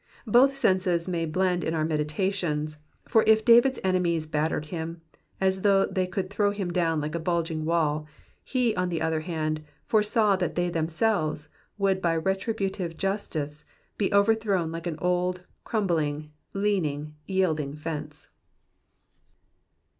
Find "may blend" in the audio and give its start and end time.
1.07-1.63